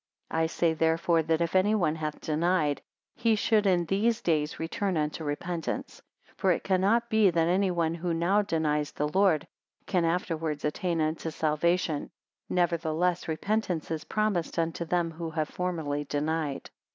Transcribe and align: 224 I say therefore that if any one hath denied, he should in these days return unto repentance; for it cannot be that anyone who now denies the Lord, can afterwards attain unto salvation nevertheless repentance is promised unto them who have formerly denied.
224 0.31 0.43
I 0.43 0.45
say 0.47 0.73
therefore 0.73 1.21
that 1.21 1.41
if 1.41 1.55
any 1.55 1.75
one 1.75 1.93
hath 1.93 2.19
denied, 2.21 2.81
he 3.17 3.35
should 3.35 3.67
in 3.67 3.85
these 3.85 4.19
days 4.19 4.59
return 4.59 4.97
unto 4.97 5.23
repentance; 5.23 6.01
for 6.35 6.51
it 6.51 6.63
cannot 6.63 7.07
be 7.07 7.29
that 7.29 7.47
anyone 7.47 7.93
who 7.93 8.11
now 8.11 8.41
denies 8.41 8.91
the 8.91 9.07
Lord, 9.07 9.45
can 9.85 10.03
afterwards 10.03 10.65
attain 10.65 11.01
unto 11.01 11.29
salvation 11.29 12.09
nevertheless 12.49 13.27
repentance 13.27 13.91
is 13.91 14.03
promised 14.05 14.57
unto 14.57 14.85
them 14.85 15.11
who 15.11 15.29
have 15.29 15.49
formerly 15.49 16.03
denied. 16.05 16.71